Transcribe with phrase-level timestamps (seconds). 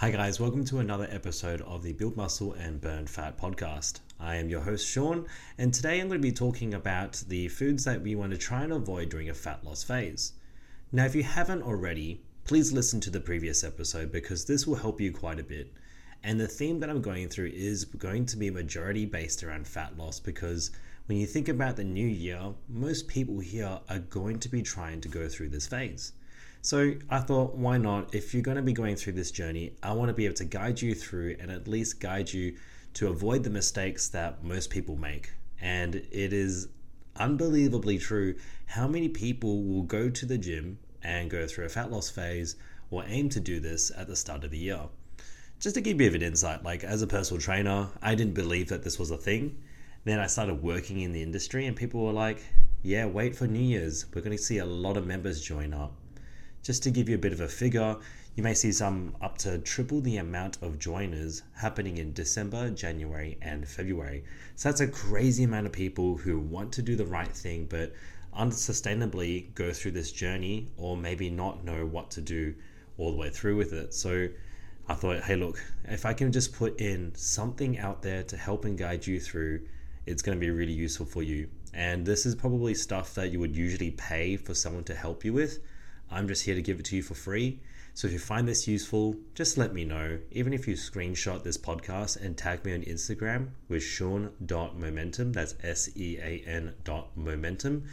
[0.00, 3.98] Hi, guys, welcome to another episode of the Build Muscle and Burn Fat podcast.
[4.20, 5.26] I am your host, Sean,
[5.58, 8.62] and today I'm going to be talking about the foods that we want to try
[8.62, 10.34] and avoid during a fat loss phase.
[10.92, 15.00] Now, if you haven't already, please listen to the previous episode because this will help
[15.00, 15.72] you quite a bit.
[16.22, 19.98] And the theme that I'm going through is going to be majority based around fat
[19.98, 20.70] loss because
[21.06, 25.00] when you think about the new year, most people here are going to be trying
[25.00, 26.12] to go through this phase.
[26.62, 28.14] So I thought, why not?
[28.14, 30.44] If you're going to be going through this journey, I want to be able to
[30.44, 32.56] guide you through and at least guide you
[32.94, 35.32] to avoid the mistakes that most people make.
[35.60, 36.68] And it is
[37.16, 38.34] unbelievably true
[38.66, 42.56] how many people will go to the gym and go through a fat loss phase
[42.90, 44.80] or aim to do this at the start of the year.
[45.60, 48.34] Just to give you a bit of insight, like as a personal trainer, I didn't
[48.34, 49.58] believe that this was a thing.
[50.04, 52.40] Then I started working in the industry, and people were like,
[52.82, 54.06] yeah, wait for New Year's.
[54.14, 55.92] We're going to see a lot of members join up.
[56.62, 57.96] Just to give you a bit of a figure,
[58.34, 63.36] you may see some up to triple the amount of joiners happening in December, January,
[63.42, 64.24] and February.
[64.56, 67.92] So that's a crazy amount of people who want to do the right thing but
[68.36, 72.54] unsustainably go through this journey or maybe not know what to do
[72.96, 73.94] all the way through with it.
[73.94, 74.28] So
[74.88, 78.64] I thought, hey, look, if I can just put in something out there to help
[78.64, 79.60] and guide you through,
[80.06, 81.48] it's going to be really useful for you.
[81.74, 85.32] And this is probably stuff that you would usually pay for someone to help you
[85.32, 85.58] with.
[86.10, 87.60] I'm just here to give it to you for free.
[87.94, 90.18] So if you find this useful, just let me know.
[90.30, 95.90] Even if you screenshot this podcast and tag me on Instagram with Sean.momentum, that's S
[95.96, 97.84] E A N dot momentum.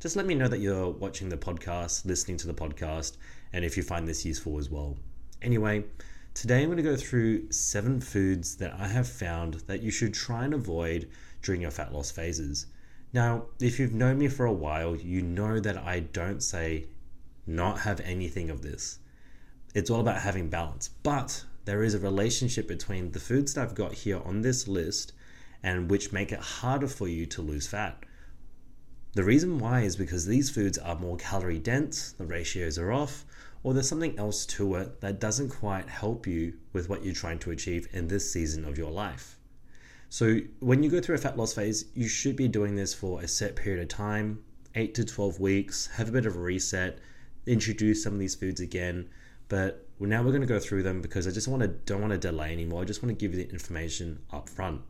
[0.00, 3.16] Just let me know that you're watching the podcast, listening to the podcast,
[3.54, 4.98] and if you find this useful as well.
[5.40, 5.84] Anyway,
[6.34, 10.12] today I'm going to go through seven foods that I have found that you should
[10.12, 11.08] try and avoid
[11.40, 12.66] during your fat loss phases.
[13.14, 16.86] Now, if you've known me for a while, you know that I don't say
[17.46, 18.98] not have anything of this.
[19.74, 20.90] It's all about having balance.
[21.02, 25.12] But there is a relationship between the foods that I've got here on this list
[25.62, 28.04] and which make it harder for you to lose fat.
[29.14, 33.24] The reason why is because these foods are more calorie dense, the ratios are off,
[33.62, 37.38] or there's something else to it that doesn't quite help you with what you're trying
[37.40, 39.38] to achieve in this season of your life.
[40.10, 43.22] So, when you go through a fat loss phase, you should be doing this for
[43.22, 44.44] a set period of time
[44.74, 46.98] 8 to 12 weeks, have a bit of a reset,
[47.46, 49.08] introduce some of these foods again.
[49.48, 52.12] But now we're going to go through them because I just want to don't want
[52.12, 52.82] to delay anymore.
[52.82, 54.82] I just want to give you the information up front.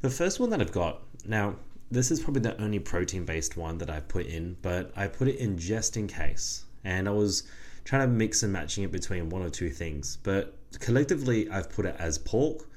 [0.00, 1.56] The first one that I've got now,
[1.90, 5.28] this is probably the only protein based one that I've put in, but I put
[5.28, 6.64] it in just in case.
[6.84, 7.42] And I was
[7.84, 10.18] trying to mix and matching it between one or two things.
[10.22, 12.68] But collectively, I've put it as pork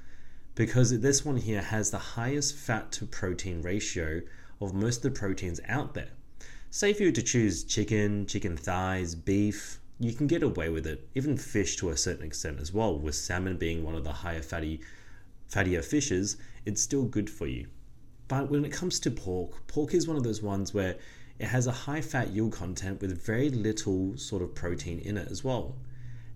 [0.55, 4.21] because this one here has the highest fat to protein ratio
[4.59, 6.11] of most of the proteins out there.
[6.75, 10.87] Say if you were to choose chicken, chicken thighs, beef, you can get away with
[10.87, 11.07] it.
[11.13, 14.41] Even fish to a certain extent as well, with salmon being one of the higher
[14.41, 14.81] fatty
[15.47, 16.35] fattier fishes,
[16.65, 17.67] it's still good for you.
[18.27, 20.97] But when it comes to pork, pork is one of those ones where
[21.37, 25.29] it has a high fat yield content with very little sort of protein in it
[25.29, 25.75] as well.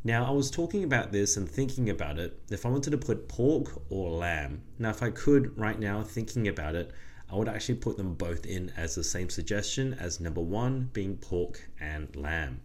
[0.03, 3.27] Now, I was talking about this and thinking about it if I wanted to put
[3.27, 4.61] pork or lamb.
[4.77, 6.91] Now, if I could right now, thinking about it,
[7.29, 11.17] I would actually put them both in as the same suggestion as number one being
[11.17, 12.61] pork and lamb.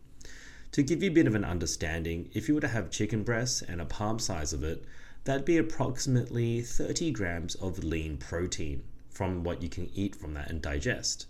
[0.72, 3.60] To give you a bit of an understanding, if you were to have chicken breasts
[3.60, 4.84] and a palm size of it,
[5.24, 10.48] that'd be approximately 30 grams of lean protein from what you can eat from that
[10.48, 11.26] and digest,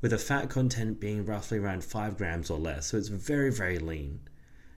[0.00, 3.78] with a fat content being roughly around 5 grams or less, so it's very, very
[3.78, 4.20] lean.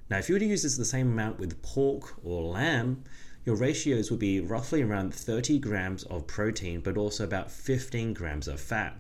[0.10, 3.04] Now, if you were to use this the same amount with pork or lamb,
[3.46, 8.48] your ratios would be roughly around 30 grams of protein, but also about 15 grams
[8.48, 8.98] of fat.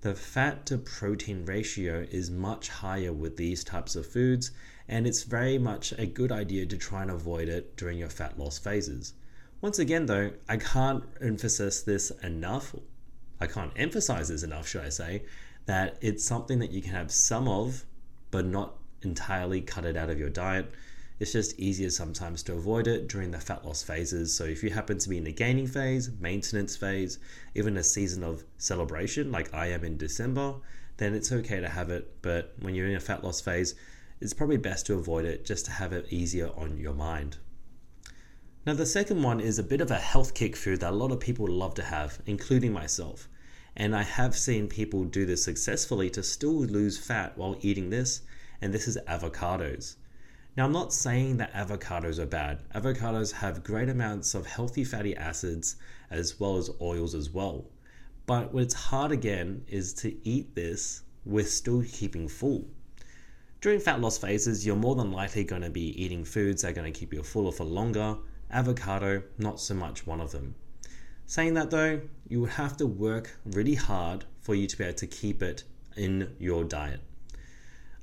[0.00, 4.50] The fat to protein ratio is much higher with these types of foods,
[4.88, 8.38] and it's very much a good idea to try and avoid it during your fat
[8.38, 9.12] loss phases.
[9.60, 12.74] Once again, though, I can't emphasize this enough.
[13.40, 15.22] I can't emphasize this enough, should I say,
[15.66, 17.84] that it's something that you can have some of,
[18.32, 20.72] but not entirely cut it out of your diet.
[21.22, 24.34] It's just easier sometimes to avoid it during the fat loss phases.
[24.34, 27.20] So, if you happen to be in a gaining phase, maintenance phase,
[27.54, 30.54] even a season of celebration like I am in December,
[30.96, 32.20] then it's okay to have it.
[32.22, 33.76] But when you're in a fat loss phase,
[34.20, 37.36] it's probably best to avoid it just to have it easier on your mind.
[38.66, 41.12] Now, the second one is a bit of a health kick food that a lot
[41.12, 43.28] of people love to have, including myself.
[43.76, 48.22] And I have seen people do this successfully to still lose fat while eating this,
[48.60, 49.94] and this is avocados.
[50.54, 52.60] Now, I'm not saying that avocados are bad.
[52.74, 55.76] Avocados have great amounts of healthy fatty acids
[56.10, 57.64] as well as oils as well.
[58.26, 62.66] But what's hard again is to eat this with still keeping full.
[63.62, 66.74] During fat loss phases, you're more than likely going to be eating foods that are
[66.74, 68.18] going to keep you fuller for longer.
[68.50, 70.54] Avocado, not so much one of them.
[71.24, 74.94] Saying that though, you would have to work really hard for you to be able
[74.98, 75.64] to keep it
[75.96, 77.00] in your diet.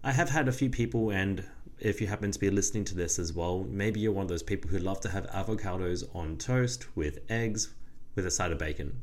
[0.01, 1.43] I have had a few people, and
[1.81, 4.43] if you happen to be listening to this as well, maybe you're one of those
[4.43, 7.73] people who love to have avocados on toast with eggs
[8.15, 9.01] with a side of bacon.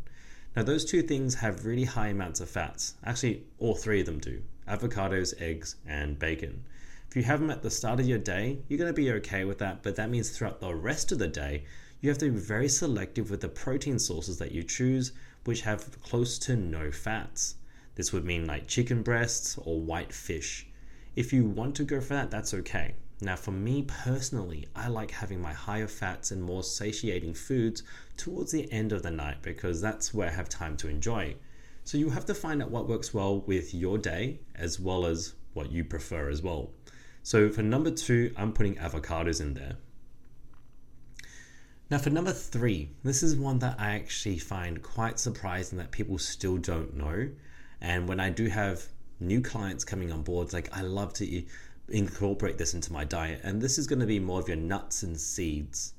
[0.55, 2.95] Now, those two things have really high amounts of fats.
[3.05, 6.65] Actually, all three of them do avocados, eggs, and bacon.
[7.09, 9.45] If you have them at the start of your day, you're going to be okay
[9.45, 11.65] with that, but that means throughout the rest of the day,
[12.01, 15.13] you have to be very selective with the protein sources that you choose,
[15.45, 17.55] which have close to no fats.
[17.95, 20.67] This would mean like chicken breasts or white fish.
[21.17, 22.95] If you want to go for that, that's okay.
[23.23, 27.83] Now, for me personally, I like having my higher fats and more satiating foods
[28.19, 31.37] towards the end of the night because that's where I have time to enjoy.
[31.85, 35.35] So you have to find out what works well with your day as well as
[35.55, 36.73] what you prefer as well.
[37.23, 39.77] So for number two, I'm putting avocados in there.
[41.91, 46.19] Now, for number three, this is one that I actually find quite surprising that people
[46.19, 47.31] still don't know.
[47.81, 48.89] And when I do have
[49.21, 51.43] new clients coming on board, like I love to
[51.89, 53.41] incorporate this into my diet.
[53.43, 55.95] And this is going to be more of your nuts and seeds.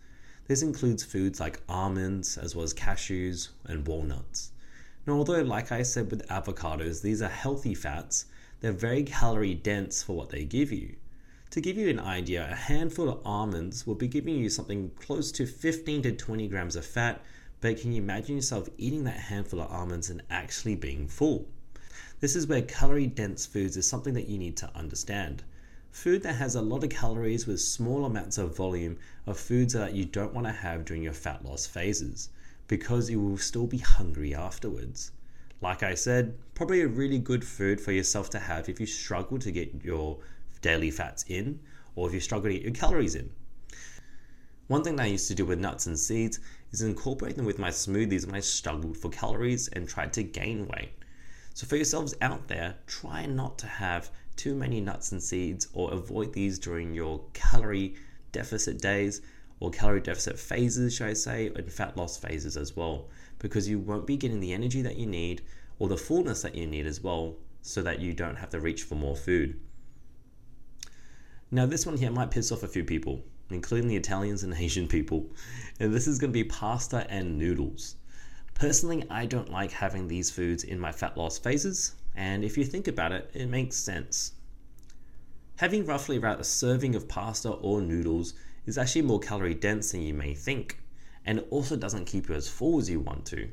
[0.48, 4.52] This includes foods like almonds, as well as cashews and walnuts.
[5.06, 8.25] Now, although, like I said with avocados, these are healthy fats,
[8.60, 10.96] they're very calorie dense for what they give you.
[11.52, 15.31] To give you an idea, a handful of almonds will be giving you something close
[15.34, 17.24] to 15 to 20 grams of fat,
[17.62, 21.48] but can you imagine yourself eating that handful of almonds and actually being full?
[22.19, 25.44] This is where calorie dense foods is something that you need to understand.
[25.92, 28.98] Food that has a lot of calories with small amounts of volume
[29.28, 32.30] are foods that you don't want to have during your fat loss phases
[32.68, 35.12] because you will still be hungry afterwards.
[35.62, 39.38] Like I said, probably a really good food for yourself to have if you struggle
[39.38, 40.18] to get your
[40.64, 41.60] daily fats in
[41.96, 43.30] or if you struggle to get your calories in.
[44.66, 46.40] One thing that I used to do with nuts and seeds
[46.72, 50.68] is incorporate them with my smoothies when I struggled for calories and tried to gain
[50.68, 50.94] weight.
[51.57, 55.92] So, for yourselves out there, try not to have too many nuts and seeds or
[55.92, 57.95] avoid these during your calorie
[58.31, 59.21] deficit days
[59.59, 63.09] or calorie deficit phases, should I say, and fat loss phases as well,
[63.39, 65.42] because you won't be getting the energy that you need
[65.80, 68.83] or the fullness that you need as well, so that you don't have to reach
[68.83, 69.59] for more food.
[71.50, 74.88] Now, this one here might piss off a few people, including the Italians and Asian
[74.88, 75.31] people,
[75.80, 77.95] and this is going to be pasta and noodles.
[78.59, 82.65] Personally, I don't like having these foods in my fat loss phases, and if you
[82.65, 84.31] think about it, it makes sense.
[85.57, 88.33] Having roughly about a serving of pasta or noodles
[88.65, 90.80] is actually more calorie dense than you may think,
[91.24, 93.48] and it also doesn't keep you as full as you want to.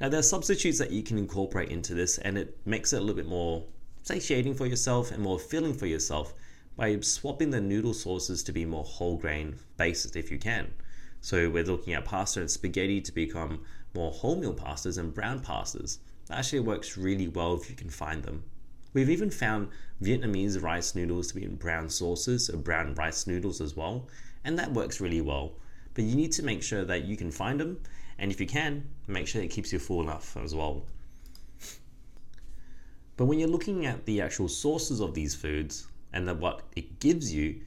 [0.00, 3.00] Now, there are substitutes that you can incorporate into this, and it makes it a
[3.00, 3.64] little bit more
[4.02, 6.34] satiating for yourself and more filling for yourself
[6.76, 10.74] by swapping the noodle sources to be more whole grain based if you can.
[11.20, 13.60] So, we're looking at pasta and spaghetti to become
[13.94, 15.98] more wholemeal pastas and brown pastas.
[16.26, 18.44] That actually works really well if you can find them.
[18.92, 19.68] We've even found
[20.02, 24.08] Vietnamese rice noodles to be in brown sauces or brown rice noodles as well,
[24.44, 25.54] and that works really well.
[25.94, 27.80] But you need to make sure that you can find them,
[28.18, 30.84] and if you can, make sure it keeps you full enough as well.
[33.16, 37.00] But when you're looking at the actual sources of these foods and the, what it
[37.00, 37.60] gives you,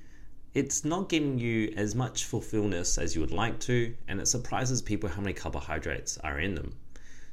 [0.58, 4.82] it's not giving you as much fulfillment as you would like to, and it surprises
[4.82, 6.74] people how many carbohydrates are in them.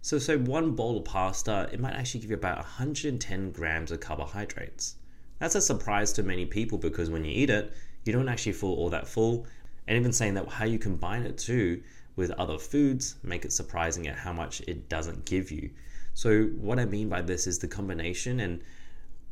[0.02, 4.00] So, so one bowl of pasta, it might actually give you about 110 grams of
[4.00, 4.96] carbohydrates.
[5.38, 7.72] That's a surprise to many people because when you eat it,
[8.04, 9.46] you don't actually feel all that full.
[9.88, 11.82] And even saying that how you combine it too
[12.16, 15.70] with other foods make it surprising at how much it doesn't give you.
[16.12, 18.60] So what I mean by this is the combination and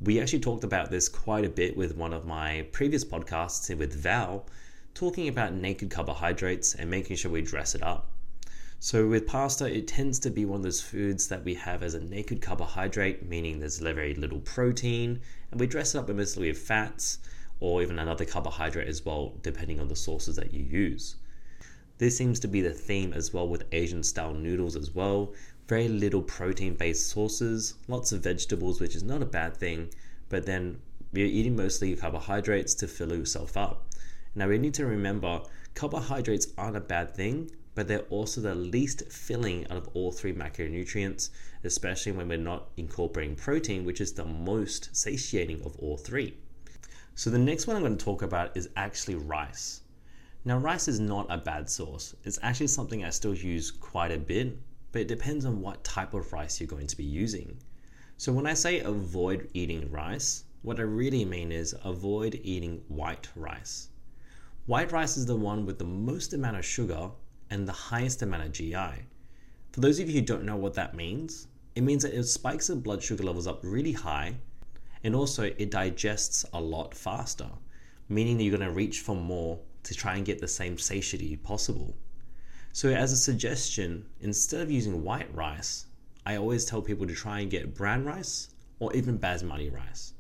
[0.05, 3.95] we actually talked about this quite a bit with one of my previous podcasts with
[3.95, 4.45] Val,
[4.95, 8.09] talking about naked carbohydrates and making sure we dress it up.
[8.81, 11.95] So, with pasta, it tends to be one of those foods that we have as
[11.95, 15.21] a naked carbohydrate, meaning there's very little protein,
[15.53, 17.19] and we dress it up mostly with fats
[17.61, 21.15] or even another carbohydrate as well, depending on the sources that you use.
[21.99, 25.33] This seems to be the theme as well with Asian style noodles as well.
[25.69, 29.91] Very little protein based sources, lots of vegetables, which is not a bad thing,
[30.29, 30.81] but then
[31.13, 33.87] you're eating mostly carbohydrates to fill yourself up.
[34.35, 35.43] Now, we need to remember
[35.75, 40.33] carbohydrates aren't a bad thing, but they're also the least filling out of all three
[40.33, 41.31] macronutrients,
[41.65, 46.37] especially when we're not incorporating protein, which is the most satiating of all three.
[47.15, 49.83] So the next one I'm going to talk about is actually rice.
[50.45, 52.15] Now, rice is not a bad source.
[52.25, 54.59] It's actually something I still use quite a bit,
[54.93, 57.59] but it depends on what type of rice you're going to be using.
[58.19, 63.29] So when I say avoid eating rice, what I really mean is avoid eating white
[63.35, 63.89] rice.
[64.67, 67.11] White rice is the one with the most amount of sugar
[67.51, 69.07] and the highest amount of GI.
[69.73, 72.69] For those of you who don't know what that means, it means that it spikes
[72.69, 74.37] the blood sugar levels up really high
[75.03, 77.49] and also it digests a lot faster,
[78.09, 81.37] meaning that you're going to reach for more to try and get the same satiety
[81.37, 81.97] possible.
[82.75, 85.85] So, as a suggestion, instead of using white rice,
[86.25, 88.49] I always tell people to try and get brown rice
[88.79, 90.15] or even basmati rice.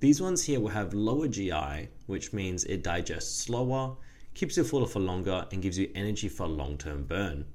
[0.00, 3.94] These ones here will have lower GI, which means it digests slower,
[4.34, 7.46] keeps you fuller for longer, and gives you energy for long term burn.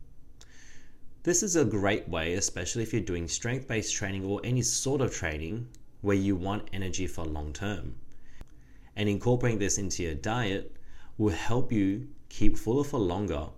[1.23, 5.01] This is a great way, especially if you're doing strength based training or any sort
[5.01, 5.67] of training
[5.99, 7.95] where you want energy for long term.
[8.95, 10.77] And incorporating this into your diet
[11.17, 13.49] will help you keep fuller for longer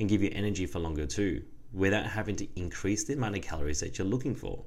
[0.00, 1.42] and give you energy for longer too,
[1.74, 4.64] without having to increase the amount of calories that you're looking for.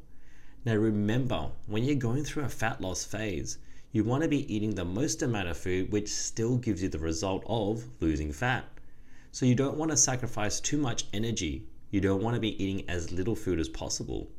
[0.64, 3.58] Now, remember, when you're going through a fat loss phase,
[3.92, 7.00] you want to be eating the most amount of food which still gives you the
[7.00, 8.66] result of losing fat.
[9.32, 11.66] So, you don't want to sacrifice too much energy.
[11.90, 14.30] You don't want to be eating as little food as possible.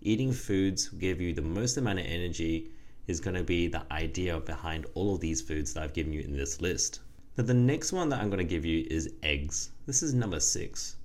[0.00, 2.72] Eating foods give you the most amount of energy
[3.06, 6.22] is going to be the idea behind all of these foods that I've given you
[6.22, 6.98] in this list.
[7.36, 9.70] Now, the next one that I'm going to give you is eggs.
[9.86, 10.96] This is number six.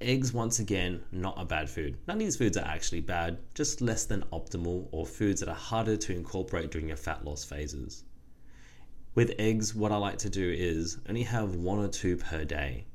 [0.00, 1.98] Eggs, once again, not a bad food.
[2.06, 5.54] None of these foods are actually bad, just less than optimal or foods that are
[5.54, 8.04] harder to incorporate during your fat loss phases.
[9.14, 12.86] With eggs, what I like to do is only have one or two per day.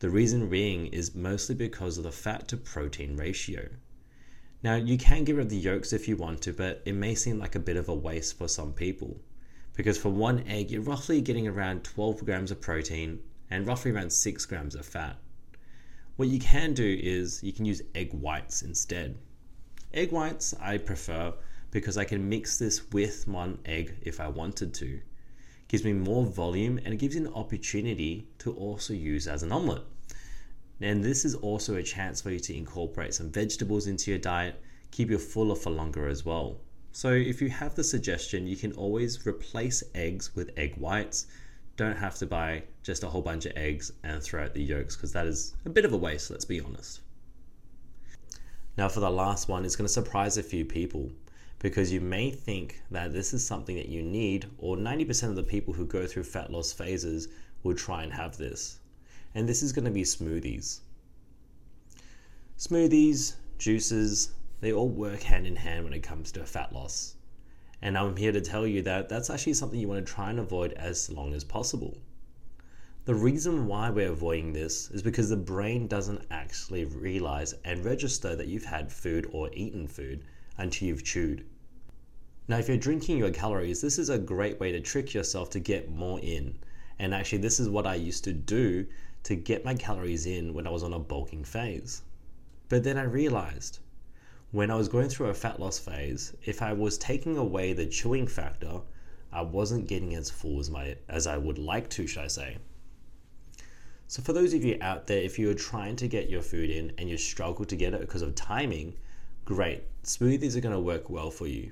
[0.00, 3.68] The reason being is mostly because of the fat to protein ratio.
[4.62, 7.14] Now, you can get rid of the yolks if you want to, but it may
[7.14, 9.20] seem like a bit of a waste for some people.
[9.74, 14.12] Because for one egg, you're roughly getting around 12 grams of protein and roughly around
[14.12, 15.16] 6 grams of fat.
[16.16, 19.16] What you can do is you can use egg whites instead.
[19.94, 21.32] Egg whites I prefer
[21.70, 25.00] because I can mix this with one egg if I wanted to.
[25.68, 29.52] Gives me more volume and it gives you an opportunity to also use as an
[29.52, 29.84] omelette.
[30.80, 34.62] And this is also a chance for you to incorporate some vegetables into your diet,
[34.90, 36.60] keep you fuller for longer as well.
[36.92, 41.26] So, if you have the suggestion, you can always replace eggs with egg whites.
[41.76, 44.96] Don't have to buy just a whole bunch of eggs and throw out the yolks
[44.96, 47.00] because that is a bit of a waste, let's be honest.
[48.76, 51.10] Now, for the last one, it's going to surprise a few people
[51.58, 55.42] because you may think that this is something that you need, or 90% of the
[55.42, 57.28] people who go through fat loss phases
[57.62, 58.78] will try and have this
[59.34, 60.80] and this is going to be smoothies.
[62.58, 64.30] Smoothies, juices,
[64.60, 67.16] they all work hand in hand when it comes to fat loss.
[67.82, 70.38] And I'm here to tell you that that's actually something you want to try and
[70.38, 71.96] avoid as long as possible.
[73.06, 78.36] The reason why we're avoiding this is because the brain doesn't actually realize and register
[78.36, 80.24] that you've had food or eaten food
[80.58, 81.46] until you've chewed.
[82.46, 85.60] Now, if you're drinking your calories, this is a great way to trick yourself to
[85.60, 86.58] get more in.
[86.98, 88.86] And actually, this is what I used to do
[89.22, 92.02] to get my calories in when I was on a bulking phase.
[92.68, 93.78] But then I realized
[94.52, 97.86] when I was going through a fat loss phase, if I was taking away the
[97.86, 98.80] chewing factor,
[99.32, 102.58] I wasn't getting as full as my as I would like to, should I say.
[104.08, 106.92] So for those of you out there, if you're trying to get your food in
[106.98, 108.94] and you struggle to get it because of timing,
[109.44, 109.84] great.
[110.02, 111.70] Smoothies are going to work well for you.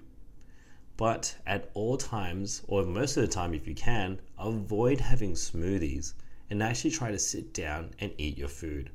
[0.96, 6.14] But at all times, or most of the time if you can, avoid having smoothies
[6.48, 8.90] and actually try to sit down and eat your food.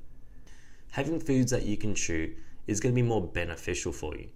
[0.92, 2.34] Having foods that you can chew
[2.68, 4.28] is going to be more beneficial for you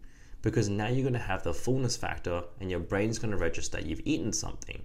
[0.41, 3.79] because now you're going to have the fullness factor and your brain's going to register
[3.81, 4.81] you've eaten something.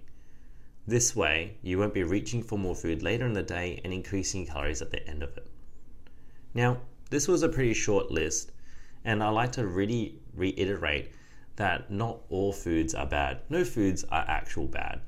[0.85, 4.45] This way, you won't be reaching for more food later in the day and increasing
[4.45, 5.47] calories at the end of it.
[6.53, 8.51] Now, this was a pretty short list,
[9.05, 11.11] and I like to really reiterate
[11.55, 13.41] that not all foods are bad.
[13.49, 15.01] No foods are actual bad.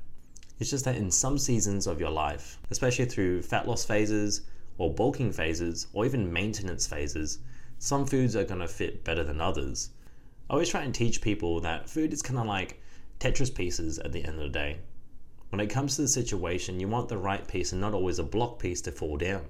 [0.58, 4.42] It's just that in some seasons of your life, especially through fat loss phases
[4.78, 7.40] or bulking phases or even maintenance phases,
[7.78, 9.90] some foods are going to fit better than others.
[10.48, 12.80] I always try and teach people that food is kind of like
[13.20, 14.78] Tetris pieces at the end of the day.
[15.50, 18.24] When it comes to the situation, you want the right piece and not always a
[18.24, 19.44] block piece to fall down.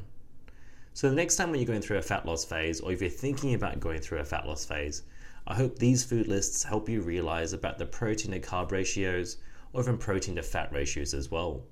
[0.92, 3.11] So, the next time when you're going through a fat loss phase, or if you're
[3.11, 5.02] thinking about going through a fat loss phase,
[5.47, 9.37] I hope these food lists help you realize about the protein to carb ratios,
[9.73, 11.64] or even protein to fat ratios as well.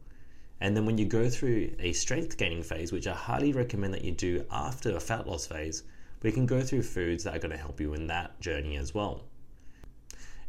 [0.61, 4.05] And then when you go through a strength gaining phase, which I highly recommend that
[4.05, 5.83] you do after a fat loss phase,
[6.25, 8.95] we can go through foods that are going to help you in that journey as
[8.95, 9.25] well.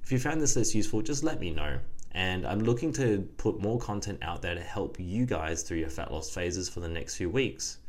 [0.01, 1.79] If you found this list useful, just let me know.
[2.13, 5.89] And I'm looking to put more content out there to help you guys through your
[5.89, 7.79] fat loss phases for the next few weeks.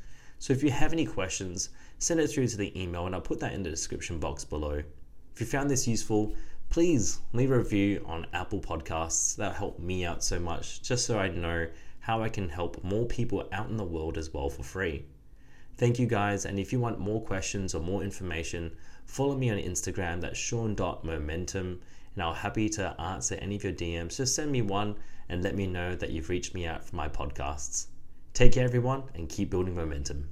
[0.40, 3.38] So if you have any questions, send it through to the email and I'll put
[3.38, 4.82] that in the description box below.
[5.32, 6.34] If you found this useful,
[6.70, 9.36] please leave a review on Apple Podcasts.
[9.36, 11.68] That helped me out so much, just so I know
[12.00, 15.04] how I can help more people out in the world as well for free.
[15.78, 19.58] Thank you guys, and if you want more questions or more information, follow me on
[19.58, 21.80] Instagram, that's sean.momentum,
[22.14, 24.16] and I'll happy to answer any of your DMs.
[24.16, 24.96] Just send me one
[25.28, 27.88] and let me know that you've reached me out for my podcasts.
[28.32, 30.30] Take care, everyone, and keep building momentum.